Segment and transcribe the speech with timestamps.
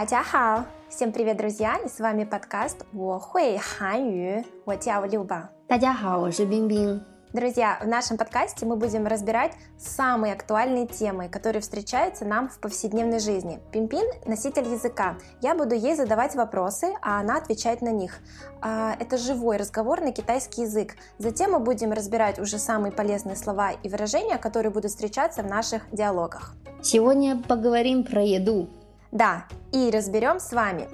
[0.00, 1.76] 大家好，всем привет, друзья!
[1.84, 5.48] И с вами подкаст 我会韩语，我叫Люба.
[5.68, 7.02] 大家好，我是冰冰。
[7.32, 13.18] Друзья, в нашем подкасте мы будем разбирать самые актуальные темы, которые встречаются нам в повседневной
[13.18, 13.60] жизни.
[13.72, 15.16] Пимпин – носитель языка.
[15.42, 18.20] Я буду ей задавать вопросы, а она отвечать на них.
[18.62, 20.94] А, Это живой разговор на китайский язык.
[21.18, 25.82] Затем мы будем разбирать уже самые полезные слова и выражения, которые будут встречаться в наших
[25.92, 26.54] диалогах.
[26.80, 28.68] Сегодня поговорим про еду.
[29.12, 30.88] Да, и разберем с вами,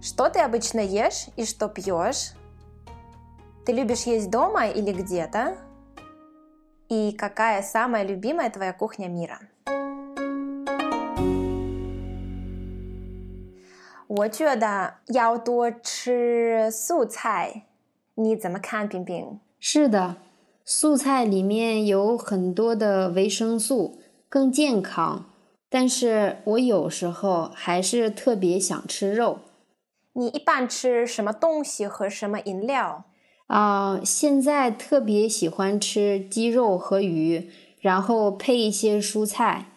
[0.00, 2.32] что ты обычно ешь и что пьешь,
[3.64, 5.56] ты любишь есть дома или где-то,
[6.88, 9.40] и какая самая любимая твоя кухня мира.
[14.08, 17.64] 我觉得要多吃素菜，
[18.14, 19.40] 你怎么看，冰冰？
[19.58, 20.16] 是的，
[20.64, 25.26] 素菜里面有很多的维生素，更健康。
[25.73, 29.39] 但是我有时候还是特别想吃肉。
[30.13, 33.05] 你一般吃什么东西和什么饮料？
[33.47, 37.49] 啊、现在特别喜欢吃鸡肉和鱼，
[37.79, 39.67] 然后配一些蔬菜。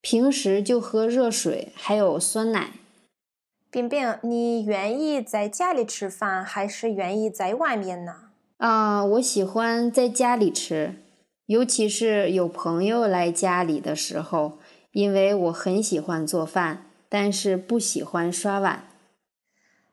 [0.00, 2.70] 平时就喝热水，还有酸奶。
[3.70, 8.14] 冰冰，你愿意在家里吃饭，还是愿意在外面呢？
[8.56, 10.96] 啊、我喜欢在家里吃，
[11.46, 14.58] 尤其是有朋友来家里的时候，
[14.96, 18.84] 因为我很喜欢做饭，但是不喜欢刷碗。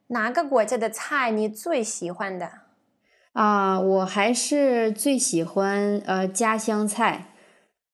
[0.07, 2.49] 哪个国家的菜你最喜欢的？
[3.33, 7.33] 啊、我还是最喜欢呃家乡菜。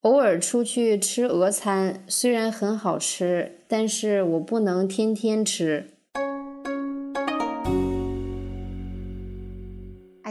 [0.02, 5.98] 偶尔出去吃俄餐，虽然很好吃，但是我不能天天吃。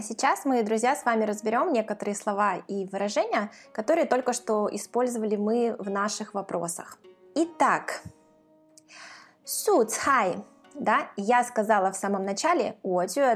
[0.09, 5.77] сейчас мы, друзья, с вами разберем некоторые слова и выражения, которые только что использовали мы
[5.78, 6.99] в наших вопросах.
[7.34, 8.00] Итак,
[9.44, 10.37] су цай,
[10.75, 12.77] да, я сказала в самом начале,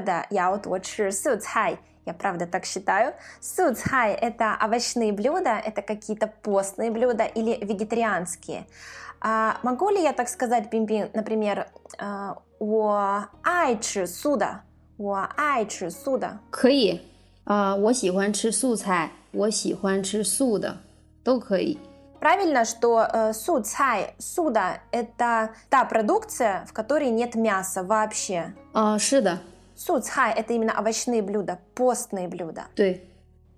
[0.01, 3.13] да, я вот вот су цай, я правда так считаю.
[3.39, 8.67] Суцхай– это овощные блюда, это какие-то постные блюда или вегетарианские.
[9.21, 14.63] А, могу ли я так сказать, Бимби, например, э, «О ай суда»?
[14.96, 16.38] 我爱吃素的。
[16.50, 17.00] 可以
[17.44, 20.76] 啊、我喜欢吃素菜，我喜欢吃素的，
[21.24, 21.78] 都可以。
[22.20, 28.52] Правильно, что э, су цай, суда – это та продукция, в которой нет мяса вообще.
[28.72, 29.38] 啊、是的，
[29.76, 32.64] Су цай – это именно овощные блюда, постные блюда.
[32.74, 33.02] 对，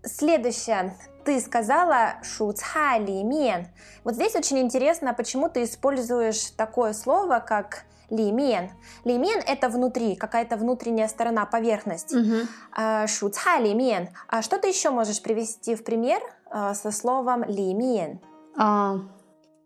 [0.05, 0.95] Следующее.
[1.25, 3.67] Ты сказала шу цай ли мен.
[4.05, 8.71] Вот здесь очень интересно, почему ты используешь такое слово, как ли мен.
[9.05, 12.13] Ли мен – это внутри, какая-то внутренняя сторона, поверхность.
[12.13, 14.09] 嗯哼， А, Шу цай ли мен.
[14.29, 16.21] А что ты еще можешь привести в пример
[16.53, 18.19] э, со словом ли мен?
[18.57, 19.01] 啊、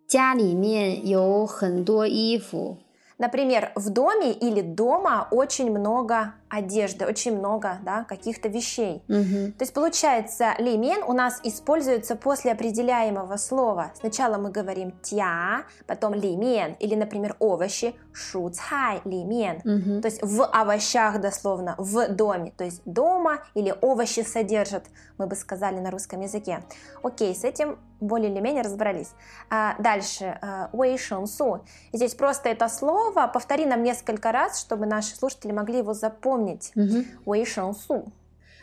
[0.06, 2.76] 家里面有很多衣服，
[3.16, 9.03] Например, в доме или дома очень много одежды, очень много да, каких-то вещей.
[9.07, 9.53] Угу.
[9.57, 13.91] То есть получается, лимен у нас используется после определяемого слова.
[13.95, 19.57] Сначала мы говорим тя, потом лимен, или, например, овощи, шу цай лимен.
[19.57, 20.01] Угу.
[20.01, 22.51] То есть в овощах дословно, в доме.
[22.57, 24.85] То есть дома или овощи содержат,
[25.17, 26.63] мы бы сказали на русском языке.
[27.03, 29.11] Окей, с этим более или менее разобрались.
[29.49, 31.66] А, дальше, э, уэй су.
[31.91, 36.38] Здесь просто это слово, повтори нам несколько раз, чтобы наши слушатели могли его запомнить
[36.75, 38.06] 嗯哼， уэй су.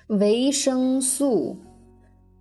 [0.08, 1.58] 维生素，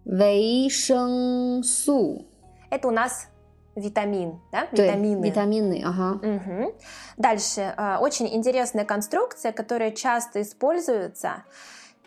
[0.04, 2.24] 维生素，
[2.70, 3.28] Это у нас
[3.76, 4.66] витамин, да?
[4.72, 5.20] 对， Витамины.
[5.20, 6.72] 维他命的，啊哈， Мгм.
[7.16, 11.44] Дальше, э, очень интересная конструкция, которая часто используется.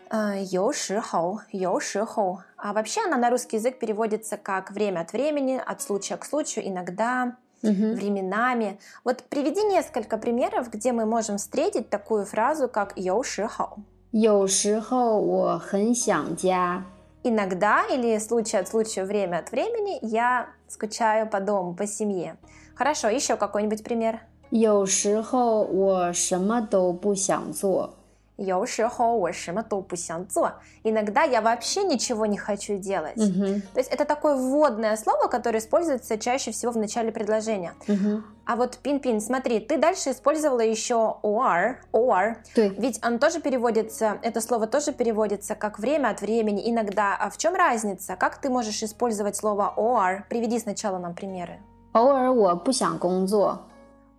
[0.09, 2.39] Э, 有时候,有时候.
[2.57, 6.67] А вообще она на русский язык переводится как время от времени, от случая к случаю,
[6.67, 8.77] иногда, 嗯哼， временами.
[9.03, 13.79] Вот приведи несколько примеров, где мы можем встретить такую фразу, как 有时候.
[14.11, 16.83] 有时候我很想家，
[17.23, 22.35] Иногда или случай от случая, время от времени я скучаю по дому, по семье.
[22.75, 24.19] Хорошо, еще какой-нибудь пример?
[24.51, 27.95] 有时候我什么都不想做，
[28.37, 30.53] 有时候我什么都不想做.
[30.83, 33.13] Иногда я вообще ничего не хочу делать.
[33.15, 37.73] 嗯哼， То есть это такое вводное слово, которое используется чаще всего в начале предложения.
[37.87, 42.37] 嗯哼， А вот пин-пин, смотри, ты дальше использовала еще or, or.
[42.55, 47.15] 对， Ведь он тоже переводится, это слово тоже переводится как время от времени, иногда.
[47.15, 48.15] А в чем разница?
[48.15, 50.23] Как ты можешь использовать слово or?
[50.27, 51.59] Приведи сначала нам примеры.
[51.93, 53.61] 偶尔我不想工作，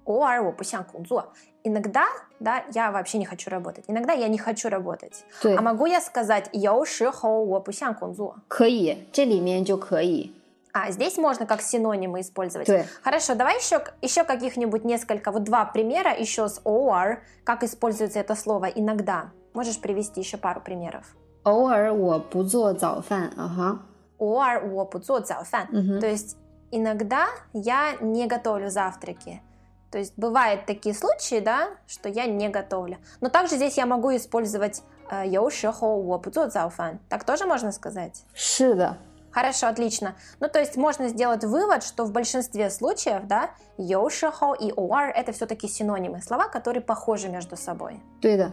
[0.04, 1.32] 偶尔我不想工作.
[1.64, 2.04] Иногда,
[2.40, 3.84] да, я вообще не хочу работать.
[3.88, 5.24] Иногда я не хочу работать.
[5.42, 8.36] 对 А，могу я сказать 有时候我不想工作?
[8.48, 10.32] 可以，这里面就可以。
[10.72, 12.66] А, здесь можно как синонимы использовать.
[12.66, 12.84] Да.
[13.02, 18.34] Хорошо, давай еще, еще каких-нибудь несколько, вот два примера еще с or, как используется это
[18.34, 19.30] слово иногда.
[19.52, 21.04] Можешь привести еще пару примеров?
[21.44, 23.78] 偶尔我不做早饭，啊哈。
[24.18, 25.68] or 我不做早饭.
[25.70, 26.00] Мгм.
[26.00, 26.36] То есть
[26.72, 29.42] иногда я не готовлю завтраки.
[29.90, 32.98] То есть бывают такие случаи, да, что я не готовлю.
[33.20, 36.98] Но также здесь я могу использовать э, 有时候我不做早饭.
[37.08, 38.24] Так тоже можно сказать?
[38.34, 38.98] 是的，
[39.30, 40.14] Хорошо, отлично.
[40.40, 45.68] Ну, то есть можно сделать вывод, что в большинстве случаев, да, 有时候и or это все-таки
[45.68, 48.00] синонимы, слова, которые похожи между собой.
[48.20, 48.52] 对的。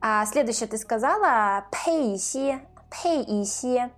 [0.00, 2.60] А следующее ты сказала 配一些,
[2.90, 3.90] 配一些.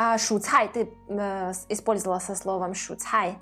[0.00, 3.36] А, 蔬菜 ты э, с- использовала со словом 蔬菜.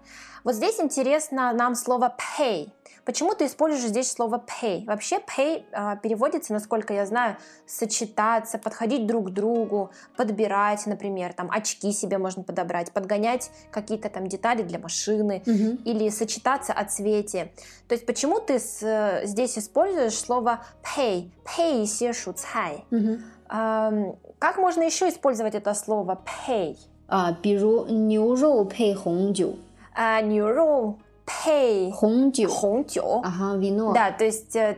[0.45, 2.71] Вот здесь интересно нам слово pay.
[3.05, 4.85] Почему ты используешь здесь слово pay?
[4.87, 7.37] Вообще pay а, переводится, насколько я знаю,
[7.67, 14.27] сочетаться, подходить друг к другу, подбирать, например, там очки себе можно подобрать, подгонять какие-то там
[14.27, 15.77] детали для машины Мгм.
[15.85, 17.53] или сочетаться о цвете.
[17.89, 22.85] То есть почему ты с- э, здесь используешь слово pay, pay 一些蔬菜?
[22.91, 23.23] Мгм.
[23.49, 26.77] Ам, как можно еще использовать это слово pay?
[27.09, 29.55] 啊，比如牛肉配红酒，
[29.95, 33.21] А, 牛肉配红酒红酒.
[33.23, 33.93] 啊哈，vino。
[33.93, 34.77] Да, то есть, э,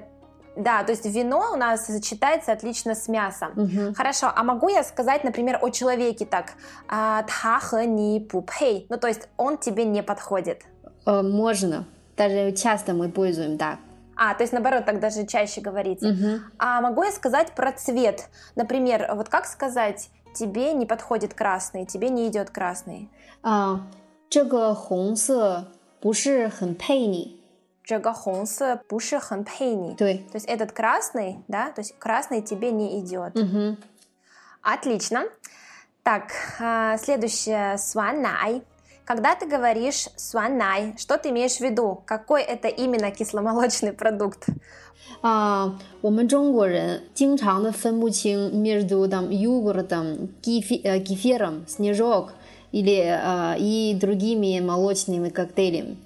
[0.56, 3.52] да, то есть вино у нас сочетается отлично с мясом.
[3.56, 6.54] 嗯哼， Хорошо, а могу я сказать, например, о человеке так,
[6.88, 10.62] а, 他和你不配, ну то есть он тебе не подходит.
[11.06, 11.84] э, можно,
[12.16, 13.78] даже часто мы используем так.
[14.20, 16.06] А, то есть наоборот, так даже чаще говорите.
[16.06, 16.42] Мгм.
[16.58, 18.28] А могу я сказать про цвет?
[18.54, 23.08] Например, вот как сказать, тебе не подходит красный, тебе не идет красный?
[23.42, 23.86] 啊，
[24.30, 25.66] 这个红色
[26.00, 27.40] 不是很配你。
[27.84, 29.94] 这个红色不是很配你。
[29.94, 33.32] 对， То есть этот красный, да, то есть красный тебе не идет.
[33.34, 33.76] 嗯哼，
[34.62, 35.24] Отлично.
[36.02, 38.62] Так, а, следующее суанай.
[39.04, 42.02] Когда ты говоришь суанай, что ты имеешь в виду?
[42.04, 44.48] Какой это именно кисломолочный продукт?
[45.22, 52.32] 啊，我们中国人经常的分不清 между там йогуртом, кефи, э, кефиром, снежок
[52.72, 55.96] или э, и другими молочными коктейлями.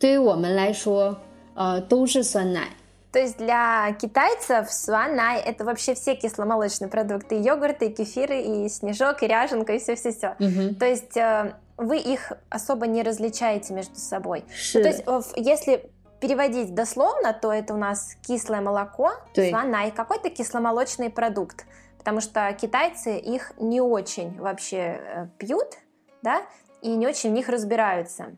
[0.00, 1.18] 对于我们来说，
[1.54, 2.70] 呃，都是酸奶。
[3.11, 8.69] то есть для китайцев суанай— это вообще все кисломолочные продукты, и йогурты, и кефиры, и
[8.69, 10.35] снежок, и ряженка, и все-все-все.
[10.39, 10.75] Угу.
[10.75, 14.45] То есть э, вы их особо не различаете между собой.
[14.75, 15.89] Ну, то есть э, если
[16.19, 21.65] переводить дословно, то это у нас кислое молоко, суанай, какой-то кисломолочный продукт.
[21.97, 25.77] Потому что китайцы их не очень вообще э, пьют,
[26.21, 26.43] да,
[26.81, 28.35] и не очень в них разбираются.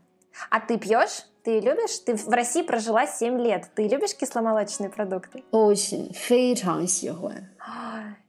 [0.50, 1.26] А ты пьешь?
[1.43, 1.97] Ты любишь?
[2.05, 3.69] Ты в России прожила 7 лет.
[3.73, 5.43] Ты любишь кисломолочные продукты?
[5.51, 7.49] очень非常喜欢。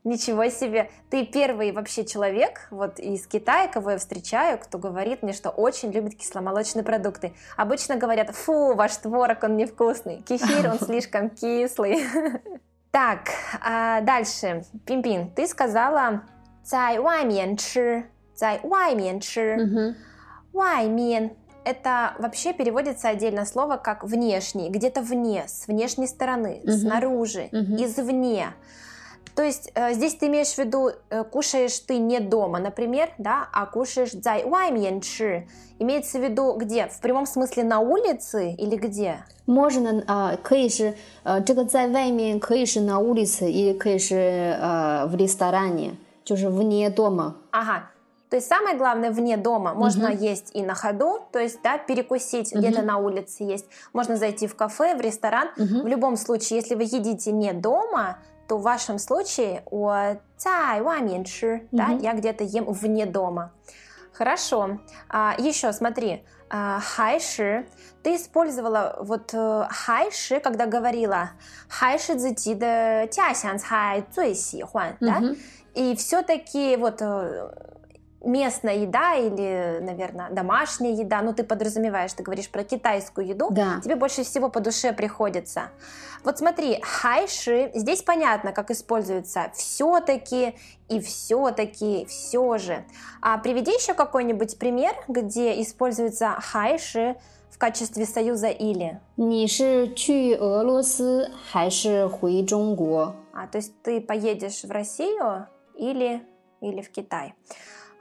[0.04, 0.90] Ничего себе!
[1.10, 5.90] Ты первый вообще человек вот из Китая, кого я встречаю, кто говорит мне, что очень
[5.90, 7.34] любит кисломолочные продукты.
[7.56, 12.04] Обычно говорят, фу, ваш творог, он невкусный, кефир, он слишком кислый.
[12.90, 13.28] Так,
[13.60, 14.64] а дальше.
[14.86, 16.22] Пимпин, ты сказала
[16.64, 18.04] 在外面吃,
[18.34, 19.96] 在外面吃.嗯哼，
[20.52, 26.72] 外面 это вообще переводится отдельно слово как внешний, где-то вне, с внешней стороны, Мгм.
[26.72, 27.76] снаружи, Мгм.
[27.76, 28.48] извне.
[29.34, 33.48] То есть э, здесь ты имеешь в виду, э, кушаешь ты не дома, например, да,
[33.52, 35.46] а кушаешь 在外面吃.
[35.78, 36.86] Имеется в виду где?
[36.88, 39.18] В прямом смысле на улице или где?
[39.46, 40.94] можно 啊、可以是
[41.24, 45.92] 呃，这个在外面可以是 на улице，也可以是呃в ресторане，
[46.24, 47.34] 就是 вне дома。
[47.52, 47.90] Ага.
[48.33, 50.17] то есть самое главное вне дома можно угу.
[50.17, 52.61] есть и на ходу, то есть да, перекусить угу.
[52.61, 55.49] где-то на улице есть, можно зайти в кафе, в ресторан.
[55.55, 55.83] Угу.
[55.83, 61.67] В любом случае, если вы едите не дома, то в вашем случае о тайва меньше,
[61.71, 63.51] да, я где-то ем вне дома.
[64.13, 64.79] Хорошо.
[65.09, 67.67] А, еще смотри, а, хайши.
[68.01, 71.29] Ты использовала вот э, хайши, когда говорила
[71.69, 75.21] хайши цзэти да тясян цай цуй сихуан, да?
[75.75, 77.49] И все-таки вот э,
[78.22, 83.80] местная еда или, наверное, домашняя еда, ну ты подразумеваешь, ты говоришь про китайскую еду, Да.
[83.82, 85.70] тебе больше всего по душе приходится.
[86.24, 90.56] Вот смотри, хайши, здесь понятно, как используется все-таки
[90.88, 92.84] и все-таки, все же.
[93.22, 97.16] А приведи еще какой-нибудь пример, где используется хайши
[97.50, 98.98] в качестве союза или.
[99.16, 103.14] 你是去俄罗斯还是回中国？
[103.32, 105.46] А, то есть ты поедешь в Россию
[105.76, 106.20] или,
[106.60, 107.34] или в Китай.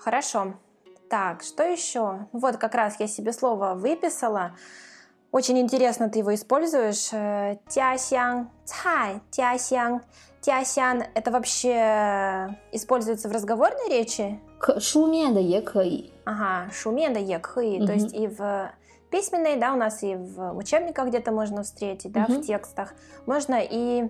[0.03, 0.55] Хорошо.
[1.09, 2.27] Так, что еще?
[2.33, 4.57] Ну вот как раз я себе слово выписала.
[5.31, 7.11] Очень интересно ты его используешь.
[7.13, 10.03] Э, тясян, цай, тясян.
[10.41, 14.41] Тясян– это вообще э, используется в разговорной речи?
[14.79, 16.13] Шуме да екхэй.
[16.25, 17.87] Ага, шуме да екхэй.
[17.87, 18.73] То есть и в
[19.11, 22.95] письменной, да, у нас и в учебниках где-то можно встретить, да, в текстах.
[23.27, 24.09] Можно и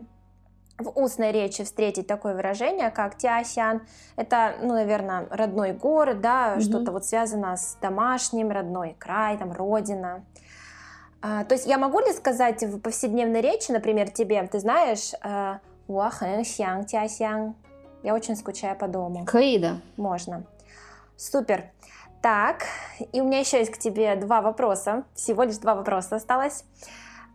[0.82, 3.82] в устной речи встретить такое выражение, как Тиасян.
[4.16, 6.62] Это, ну, наверное, родной город, да, угу.
[6.62, 10.24] что-то вот связано с домашним, родной край, там, родина.
[11.20, 15.58] А, то есть я могу ли сказать в повседневной речи, например, тебе, ты знаешь, э,
[15.86, 17.54] Уахэнсян, Тиасян,
[18.02, 19.24] я очень скучаю по дому.
[19.24, 19.80] Каида.
[19.96, 20.44] Можно.
[21.16, 21.70] Супер.
[22.20, 22.64] Так,
[23.12, 25.04] и у меня еще есть к тебе два вопроса.
[25.14, 26.64] Всего лишь два вопроса осталось.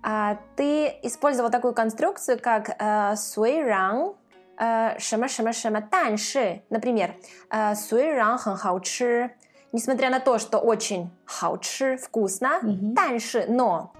[0.03, 4.15] А ты использовал такую конструкцию, как э, суэй ранг,
[4.59, 6.63] э, шема шема шема танши.
[6.69, 7.15] Например,
[7.49, 8.81] э, суэй ранг хан хао.
[9.73, 11.59] Несмотря на то, что очень хао
[12.01, 13.45] вкусно, mm-hmm.
[13.49, 13.91] но...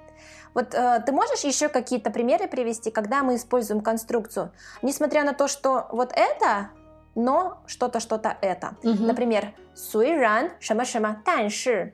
[0.54, 4.52] Вот э, ты можешь еще какие-то примеры привести, когда мы используем конструкцию,
[4.82, 6.70] несмотря на то, что вот это,
[7.14, 8.76] но что-то что-то это.
[8.82, 9.06] Mm-hmm.
[9.06, 9.54] Например,
[11.50, 11.88] суй.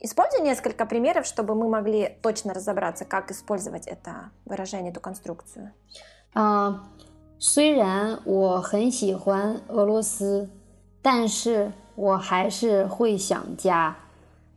[0.00, 5.72] 么，但是 Используй несколько примеров, чтобы мы могли точно разобраться, как использовать это выражение, эту конструкцию.
[6.34, 6.90] 啊、
[7.38, 10.50] 虽然我很喜欢俄罗斯，
[11.02, 13.96] 但是我还是会想家。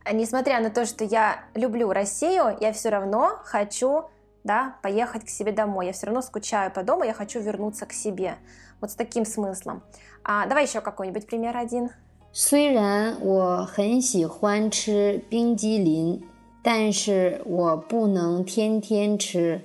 [0.04, 4.04] А Несмотря на то, что я люблю Россию, я все равно хочу
[4.44, 5.86] да, поехать к себе домой.
[5.86, 8.36] Я все равно скучаю по дому, я хочу вернуться к себе.
[8.80, 9.82] Вот с таким смыслом.
[10.22, 11.90] А, давай еще какой-нибудь пример один.
[12.34, 16.22] 虽然我很喜欢吃冰激凌，
[16.62, 19.62] 但是我不能天天吃。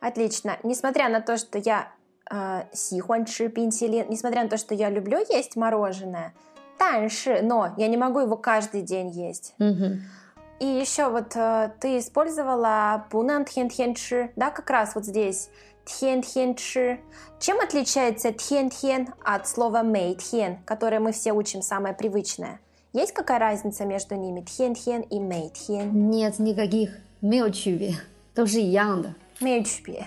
[0.00, 0.58] Отлично.
[0.64, 1.92] Несмотря на то, что я
[2.28, 6.32] э, 喜欢吃冰淇淋, несмотря на то, что я люблю есть мороженое,
[6.76, 9.54] 但是, но я не могу его каждый день есть.
[9.58, 10.02] 嗯哼，
[10.58, 15.50] И еще вот э, ты использовала 不能天天吃, да, как раз вот здесь
[15.86, 16.98] 天天吃.
[17.38, 22.60] Чем отличается 天天 от слова 每天, которое мы все учим самое привычное?
[22.92, 26.10] Есть какая разница между ними 天天 и 每天?
[26.10, 27.96] нет никаких，没有区别，
[28.34, 29.14] 都是一样的。
[29.40, 30.06] Имеют区别.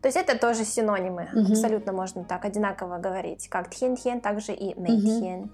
[0.00, 1.28] То есть это тоже синонимы.
[1.32, 1.52] Мгм.
[1.52, 3.48] Абсолютно можно так одинаково говорить.
[3.48, 5.50] Как 天天, так же и 每天.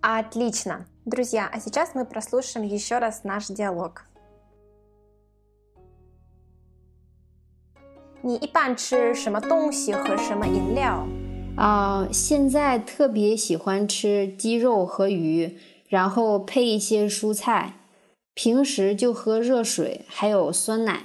[0.00, 0.86] Отлично.
[1.04, 4.06] Друзья, а сейчас мы прослушаем еще раз наш диалог.
[8.21, 11.07] 你一般吃什么东西和什么饮料？
[11.55, 15.57] 啊、现在特别喜欢吃鸡肉和鱼，
[15.87, 17.75] 然后配一些蔬菜。
[18.33, 21.03] 平时就喝热水，还有酸奶。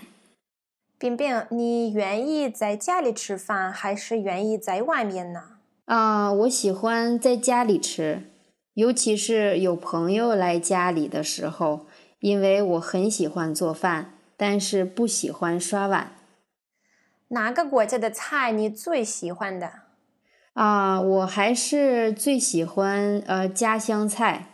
[0.98, 5.40] 冰冰，你愿意在家里吃饭，还是愿意在外面呢？
[5.84, 8.24] 啊、我喜欢在家里吃，
[8.74, 11.86] 尤其是有朋友来家里的时候，
[12.20, 16.13] 因为我很喜欢做饭，但是不喜欢刷碗。
[17.33, 19.71] 哪个国家的菜你最喜欢的？
[20.53, 24.47] 啊、我还是最喜欢呃家乡菜。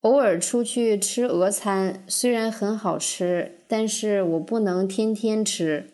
[0.00, 5.90] 偶尔出去吃俄餐，虽然很好吃，但是我不能天天吃。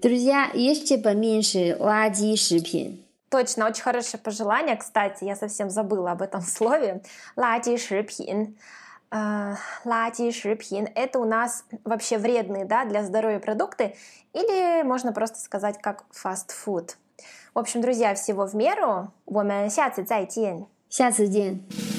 [0.00, 3.00] Друзья, ешьте поменьше垃圾食品。
[3.30, 4.76] Точно, очень хорошее пожелание.
[4.76, 7.00] Кстати, я совсем забыла об этом слове.
[7.36, 7.76] Лади
[9.10, 9.56] шипин.
[9.84, 10.88] Лади шипин.
[10.94, 13.96] Это у нас вообще вредные да, для здоровья продукты.
[14.32, 16.96] Или можно просто сказать как фастфуд.
[17.54, 19.12] В общем, друзья, всего в меру.
[19.26, 20.66] 我们下次再见。
[20.88, 21.97] 下次见。